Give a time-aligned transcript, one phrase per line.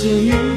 [0.00, 0.49] to you.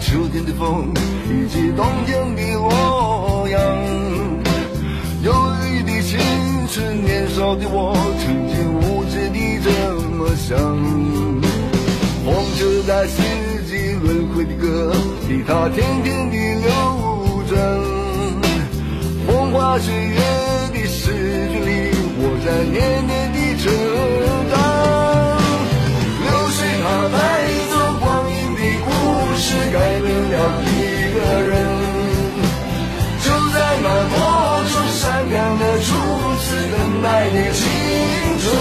[0.00, 0.92] 秋天的风，
[1.28, 3.60] 以及冬天的洛阳，
[5.22, 5.32] 忧
[5.68, 6.18] 郁的青
[6.68, 9.70] 春，年少的我曾经无知地这
[10.16, 10.58] 么想。
[12.24, 13.22] 火车在四
[13.68, 14.92] 季轮回的歌，
[15.28, 16.70] 吉他天天地流
[17.48, 17.58] 转，
[19.26, 20.19] 风花雪月。
[37.02, 37.66] 埋的青
[38.38, 38.52] 春，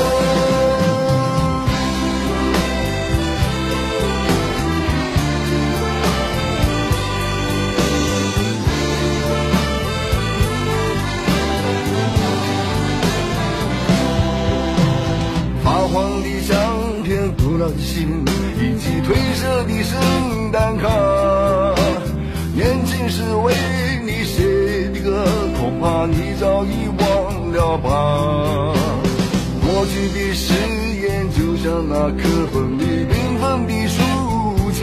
[15.62, 18.08] 发黄的相片，古老的信，
[18.58, 20.88] 以及褪色的圣诞卡。
[22.56, 23.89] 年轻时为。
[25.80, 27.88] 怕你早已忘了吧。
[29.62, 30.54] 过去的誓
[31.02, 32.24] 言就像那课
[32.54, 33.98] 本里缤纷的书
[34.74, 34.78] 签，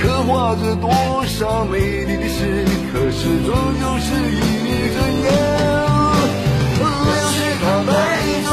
[0.00, 0.90] 刻画着多
[1.26, 3.48] 少美丽的诗，可是终
[3.80, 4.38] 究是一
[4.92, 5.24] 阵烟。
[6.78, 6.82] 留
[7.32, 7.92] 给他带
[8.44, 8.50] 走。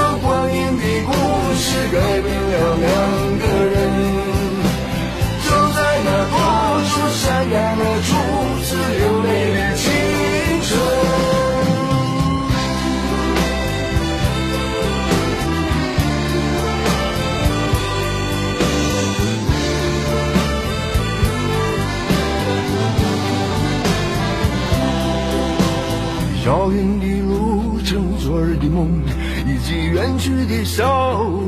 [30.10, 30.84] 远去的笑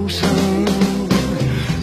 [0.08, 0.30] 声。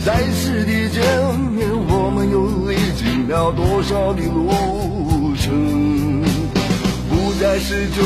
[0.04, 1.02] 再次的见
[1.50, 6.22] 面，我们又历经了多少的路程？
[7.10, 8.00] 不再是旧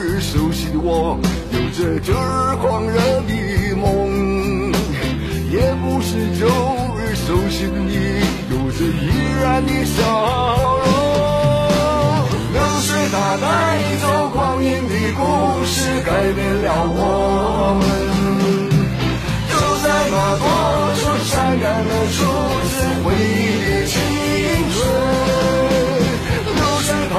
[0.00, 1.16] 日熟悉的我，
[1.52, 4.72] 有着旧日狂热的梦，
[5.52, 6.46] 也不是旧
[6.98, 7.94] 日熟悉的你，
[8.50, 9.06] 有着依
[9.40, 10.02] 然的笑
[10.84, 10.86] 容。
[12.52, 13.46] 流水它带
[14.02, 18.05] 走光阴的故事，改变了我们。
[21.28, 22.22] 潸然了初
[22.68, 23.94] 次回忆的青
[24.70, 24.74] 春，
[26.54, 27.18] 流水它